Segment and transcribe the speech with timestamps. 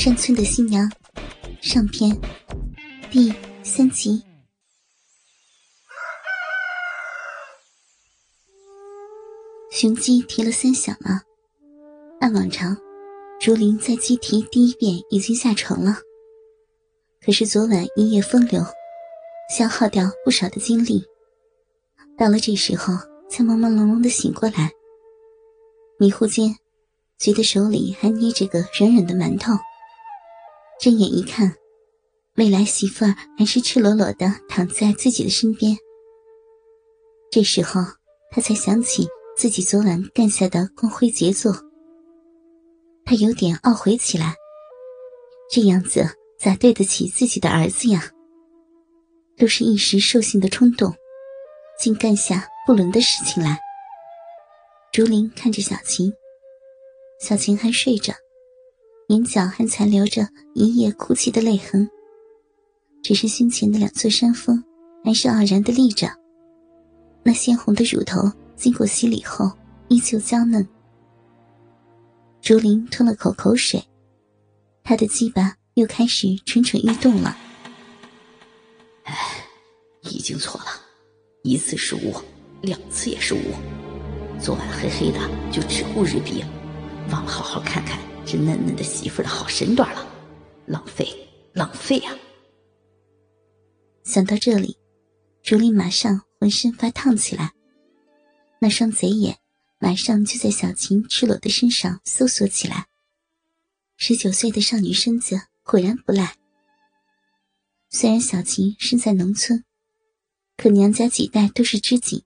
[0.00, 0.90] 山村的新娘
[1.60, 2.18] 上篇
[3.10, 3.30] 第
[3.62, 4.24] 三集。
[9.70, 11.20] 雄鸡啼了三响了。
[12.18, 12.74] 按往常，
[13.38, 15.98] 竹林在鸡啼第一遍已经下床了。
[17.22, 18.64] 可是昨晚一夜风流，
[19.54, 21.04] 消耗掉不少的精力。
[22.16, 22.94] 到了这时候，
[23.28, 24.72] 才朦朦胧胧的醒过来。
[25.98, 26.56] 迷糊间，
[27.18, 29.52] 觉得手里还捏着个软软的馒头。
[30.80, 31.54] 睁眼一看，
[32.36, 35.76] 未来媳妇儿还是赤裸裸的躺在自己的身边。
[37.30, 37.82] 这时候，
[38.30, 41.54] 他才想起自己昨晚干下的光辉杰作。
[43.04, 44.34] 他有点懊悔起来，
[45.50, 46.08] 这样子
[46.38, 48.10] 咋对得起自己的儿子呀？
[49.36, 50.94] 都是一时兽性的冲动，
[51.78, 53.58] 竟干下不伦的事情来。
[54.94, 56.10] 竹林看着小琴，
[57.20, 58.14] 小琴还睡着。
[59.10, 61.90] 眼角还残留着一夜哭泣的泪痕，
[63.02, 64.62] 只是胸前的两座山峰
[65.04, 66.08] 还是傲然的立着。
[67.24, 69.50] 那鲜红的乳头经过洗礼后
[69.88, 70.64] 依旧娇嫩。
[72.40, 73.82] 竹林吞了口口水，
[74.84, 77.36] 他的鸡巴又开始蠢蠢欲动了。
[79.02, 79.12] 哎，
[80.02, 80.66] 已经错了，
[81.42, 82.14] 一次是误，
[82.60, 83.40] 两次也是误。
[84.40, 85.18] 昨晚黑黑的
[85.50, 86.44] 就只顾日比，
[87.10, 87.98] 忘了好好看看。
[88.30, 90.08] 是嫩嫩的媳妇的好身段了，
[90.64, 91.04] 浪费，
[91.52, 92.16] 浪费啊！
[94.04, 94.78] 想到这里，
[95.42, 97.52] 竹林马上浑身发烫起来，
[98.60, 99.40] 那双贼眼
[99.80, 102.86] 马上就在小琴赤裸的身上搜索起来。
[103.96, 106.36] 十九岁的少女身子果然不赖。
[107.88, 109.64] 虽然小琴身在农村，
[110.56, 112.22] 可娘家几代都是织锦，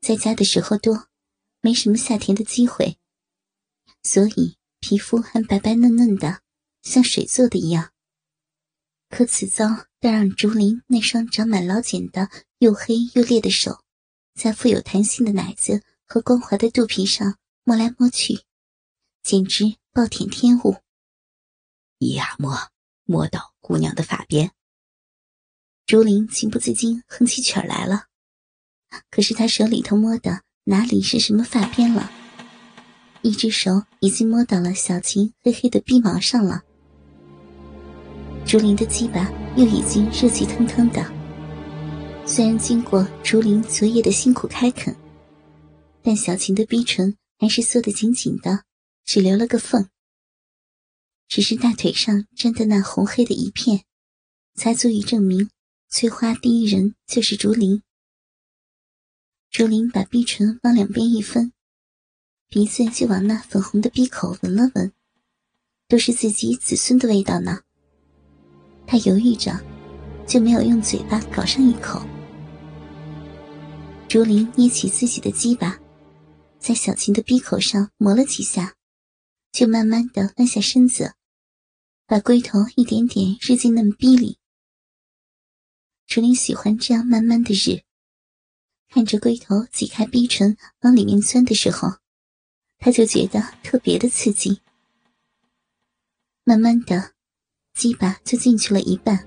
[0.00, 1.08] 在家的时候多，
[1.60, 2.96] 没什么下田的机会，
[4.04, 4.56] 所以。
[4.86, 6.42] 皮肤还白白嫩嫩的，
[6.82, 7.90] 像水做的一样。
[9.08, 9.66] 可此遭
[9.98, 13.82] 倒让竹林那双长满老茧的又黑又裂的手，
[14.34, 18.40] 在富有弹性的奶子和光滑的肚皮上摸来摸去，
[19.22, 20.76] 简直暴殄天物。
[21.98, 22.54] 一呀摸，
[23.04, 24.52] 摸到姑娘的发边。
[25.86, 28.08] 竹林情不自禁哼起曲儿来了。
[29.10, 32.10] 可是他手里头摸的哪里是什么发边了？
[33.24, 36.62] 一只手已经摸到了小琴黑黑的鼻毛上了，
[38.44, 41.02] 竹林的鸡巴又已经热气腾腾的。
[42.26, 44.94] 虽然经过竹林昨夜的辛苦开垦，
[46.02, 48.64] 但小琴的逼唇还是缩得紧紧的，
[49.06, 49.88] 只留了个缝。
[51.26, 53.84] 只是大腿上沾的那红黑的一片，
[54.54, 55.48] 才足以证明
[55.88, 57.82] 翠花第一人就是竹林。
[59.50, 61.53] 竹林把逼唇往两边一分。
[62.54, 64.92] 鼻子就往那粉红的鼻口闻了闻，
[65.88, 67.62] 都是自己子孙的味道呢。
[68.86, 69.60] 他犹豫着，
[70.24, 72.00] 就没有用嘴巴搞上一口。
[74.08, 75.80] 竹林捏起自己的鸡巴，
[76.60, 78.76] 在小琴的鼻口上磨了几下，
[79.50, 81.14] 就慢慢的弯下身子，
[82.06, 84.38] 把龟头一点点日进嫩逼里。
[86.06, 87.82] 竹林喜欢这样慢慢的日，
[88.90, 91.94] 看着龟头挤开逼唇往里面钻的时候。
[92.84, 94.60] 他就觉得特别的刺激，
[96.44, 97.12] 慢慢的，
[97.72, 99.26] 鸡巴就进去了一半。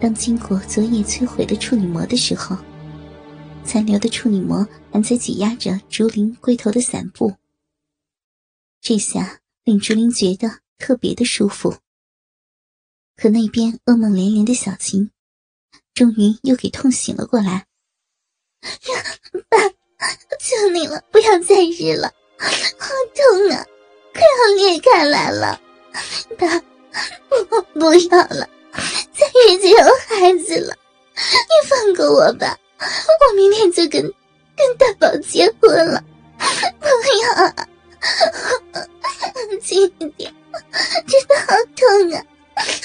[0.00, 2.58] 当经过昨夜摧毁的处女膜的时候，
[3.64, 7.36] 残留的处女膜还在挤压着竹林龟头的伞布。
[8.80, 11.76] 这下令竹林觉得特别的舒服。
[13.14, 15.08] 可那边噩梦连连的小琴，
[15.94, 17.68] 终于又给痛醒了过来。
[19.48, 19.56] 爸，
[20.40, 22.12] 求你了，不要再日了。
[22.78, 23.66] 好痛啊！
[24.12, 25.60] 快要裂开来了，
[26.38, 26.62] 爸，
[27.30, 28.48] 我不要了，
[29.12, 30.76] 再日就有孩子了，
[31.14, 34.02] 你放过我吧，我明天就跟
[34.56, 36.04] 跟大宝结婚了，
[36.78, 36.86] 不
[37.22, 37.54] 要，
[39.60, 40.32] 轻一点，
[41.08, 42.24] 真的好痛啊！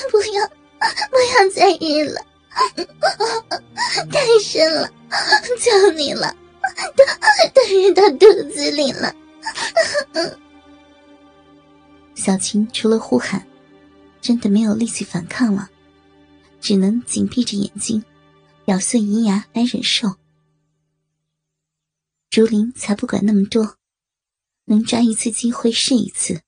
[0.09, 0.47] 不要，
[1.11, 2.25] 不要再日了，
[4.11, 4.89] 太深了，
[5.59, 6.35] 求你了，
[6.95, 7.05] 都
[7.53, 9.13] 都日到肚子里了。
[12.15, 13.47] 小琴除了呼喊，
[14.21, 15.69] 真的没有力气反抗了，
[16.59, 18.03] 只能紧闭着眼睛，
[18.65, 20.15] 咬碎银牙来忍受。
[22.29, 23.77] 竹林才不管那么多，
[24.65, 26.41] 能抓一次机会是一次。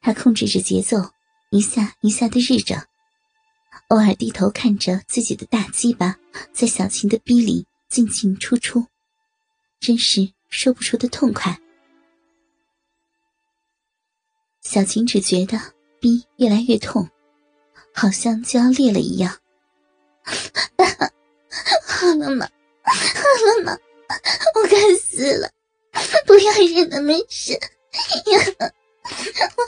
[0.00, 1.10] 他控制着节奏，
[1.50, 2.86] 一下一下的日着，
[3.88, 6.16] 偶尔低头看着自己的大鸡巴
[6.52, 8.86] 在小琴的逼里进进出出，
[9.78, 11.60] 真是说不出的痛快。
[14.68, 15.58] 小琴只觉得
[16.00, 17.08] 逼越来越痛，
[17.94, 19.38] 好像就要裂了一样。
[21.86, 22.48] 好了吗？
[22.82, 22.92] 好
[23.46, 23.78] 了吗？
[24.56, 25.48] 我该死了！
[26.26, 27.58] 不要忍了，没事。
[29.56, 29.62] 我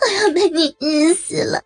[0.00, 1.62] 我要被你日死了！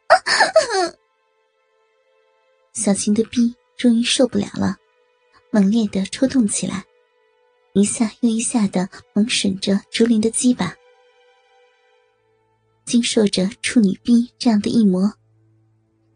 [2.73, 4.79] 小琴的逼终于受不了了，
[5.51, 6.87] 猛烈的抽动起来，
[7.75, 10.75] 一下又一下的猛吮着竹林的鸡巴。
[12.89, 15.13] 经受着处女逼这样的一磨，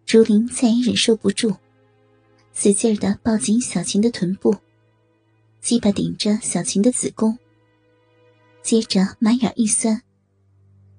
[0.07, 1.55] 竹林再也忍受不住，
[2.55, 4.57] 使劲的抱紧小琴的臀部，
[5.61, 7.37] 鸡巴顶着小琴的子宫，
[8.63, 10.01] 接着马眼一酸，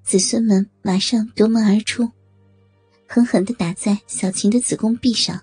[0.04, 2.08] 子孙们马上夺门而出，
[3.08, 5.42] 狠狠的打在小琴的子宫壁上，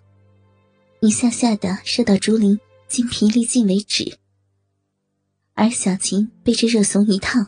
[1.00, 2.56] 一下下的射到竹林
[2.86, 4.16] 精疲力尽为止，
[5.54, 7.44] 而小琴被这热怂一烫，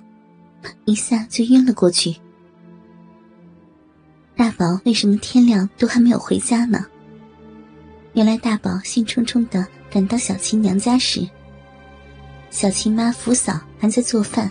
[0.84, 2.17] 一下就晕了过去。
[4.37, 6.87] 大宝为什么天亮都还没有回家呢？
[8.14, 11.29] 原来大宝兴冲冲的赶到小琴娘家时，
[12.50, 14.50] 小琴妈福嫂还在做饭。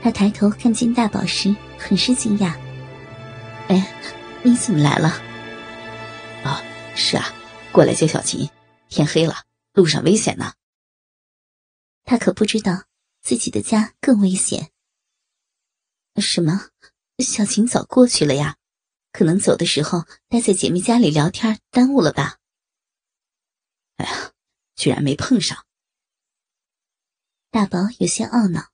[0.00, 2.54] 他抬头看见大宝时，很是惊讶
[3.68, 3.94] ：“哎，
[4.42, 5.10] 你怎么来了
[6.42, 6.62] ？”“啊，
[6.96, 7.32] 是啊，
[7.70, 8.48] 过来接小琴。
[8.88, 10.52] 天黑了，路上危险呢。”
[12.04, 12.84] 他可不知道
[13.22, 14.70] 自己的家更危险。
[16.16, 16.68] 什么？
[17.22, 18.56] 小琴早过去了呀？
[19.12, 22.38] 可能走的时候待在姐妹家里聊天，耽误了吧？
[23.96, 24.32] 哎呀，
[24.74, 25.66] 居然没碰上！
[27.50, 28.70] 大宝有些懊恼，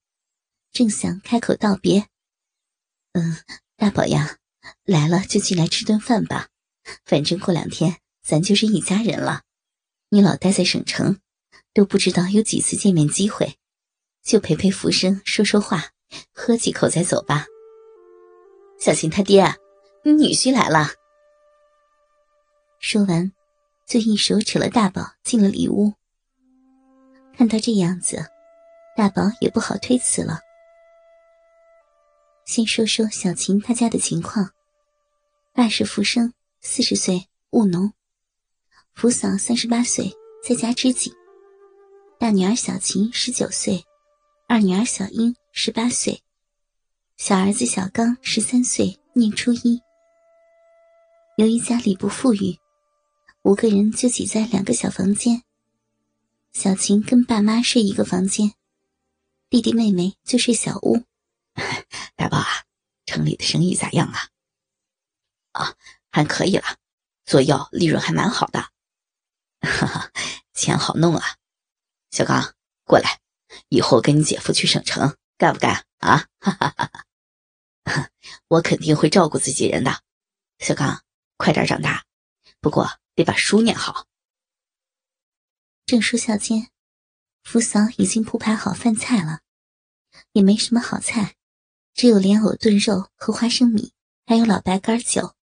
[0.70, 2.06] 正想开口道别。
[3.14, 3.42] 嗯，
[3.76, 4.38] 大宝呀，
[4.84, 6.48] 来了就进来吃顿饭吧，
[7.04, 9.42] 反正过两天咱就是一家人了。
[10.10, 11.20] 你老待在省城，
[11.74, 13.58] 都不知道有几次见面机会，
[14.22, 15.90] 就陪陪福生，说说话，
[16.32, 17.46] 喝几口再走吧。
[18.88, 19.44] 小琴他爹。
[20.02, 20.88] 你女婿来了。
[22.80, 23.30] 说完，
[23.86, 25.92] 就一手扯了大宝进了里屋。
[27.36, 28.24] 看到这样子，
[28.96, 30.40] 大宝也不好推辞了。
[32.46, 34.52] 先说说小琴他家的情况：
[35.52, 36.32] 爸是福生，
[36.62, 37.90] 四十岁，务农；
[38.94, 40.10] 福嫂三十八岁，
[40.42, 41.12] 在家织锦；
[42.18, 43.84] 大女儿小琴十九岁，
[44.48, 46.22] 二女儿小英十八岁，
[47.18, 49.82] 小儿子小刚十三岁，念初一。
[51.36, 52.56] 由于家里不富裕，
[53.42, 55.42] 五个人就挤在两个小房间。
[56.52, 58.54] 小琴跟爸妈睡一个房间，
[59.50, 61.02] 弟弟妹妹就睡小屋。
[62.14, 62.46] 大宝啊，
[63.04, 64.28] 城里的生意咋样啊？
[65.50, 65.74] 啊，
[66.12, 66.76] 还可以了，
[67.26, 68.60] 做药利润还蛮好的。
[69.60, 70.12] 哈哈，
[70.54, 71.34] 钱好弄啊。
[72.12, 72.54] 小刚，
[72.84, 73.18] 过来，
[73.70, 76.28] 以后跟你姐夫去省城，干不干啊？
[76.38, 77.04] 哈哈哈哈！
[78.48, 80.02] 我肯定会照顾自己人的，
[80.58, 81.02] 小刚。
[81.40, 82.04] 快点长大，
[82.60, 84.08] 不过得把书念好。
[85.86, 86.68] 正说笑间，
[87.44, 89.38] 福嫂已经铺排好饭菜了，
[90.32, 91.36] 也没什么好菜，
[91.94, 93.92] 只有莲藕炖肉和花生米，
[94.26, 95.36] 还有老白干酒。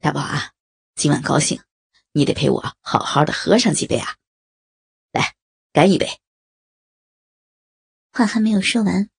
[0.00, 0.52] 大宝啊，
[0.94, 1.60] 今晚高兴，
[2.12, 4.18] 你得陪我好好的喝上几杯啊！
[5.10, 5.34] 来，
[5.72, 6.20] 干一杯。
[8.12, 9.10] 话还没有说完，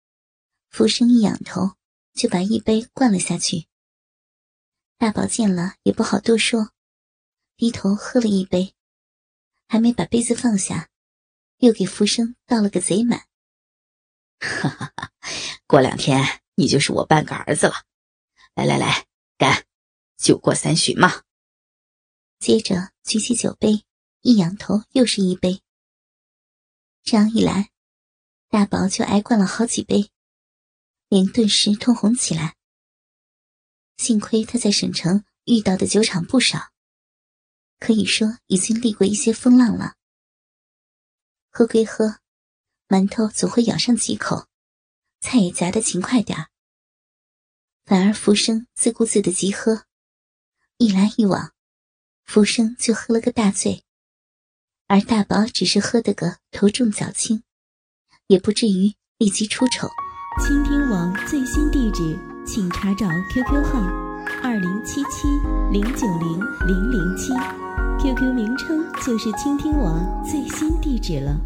[0.69, 1.75] 福生一仰头
[2.17, 3.67] 就把一杯灌了下去。
[4.97, 6.71] 大宝见了也不好多说，
[7.55, 8.73] 低头喝了一杯，
[9.67, 10.89] 还没把杯子放下，
[11.57, 13.27] 又给福生倒了个贼满。
[14.41, 15.11] 哈哈哈！
[15.67, 17.85] 过两天你就是我半个儿子了。
[18.55, 19.05] 来来来，
[19.37, 19.65] 干！
[20.17, 21.21] 酒过三巡嘛。
[22.39, 23.85] 接着举起酒杯，
[24.21, 25.61] 一仰头又是一杯。
[27.03, 27.69] 这样一来，
[28.49, 30.11] 大宝就挨灌了好几杯，
[31.09, 32.55] 脸顿时通红起来。
[33.97, 36.71] 幸亏他在省城遇到的酒厂不少，
[37.79, 39.95] 可以说已经历过一些风浪了。
[41.49, 42.19] 喝归喝，
[42.87, 44.47] 馒头总会咬上几口，
[45.19, 46.49] 菜也夹得勤快点儿。
[47.85, 49.85] 反而福生自顾自的急喝，
[50.77, 51.53] 一来一往，
[52.25, 53.83] 福生就喝了个大醉，
[54.85, 57.43] 而大宝只是喝得个头重脚轻，
[58.27, 59.89] 也不至于立即出丑。
[60.39, 62.17] 倾听王最新地址。
[62.47, 63.81] 请查找 QQ 号
[64.41, 65.27] 二零七七
[65.69, 67.33] 零九零零零七
[67.99, 71.37] ，QQ 名称就是倾听王最新地址了。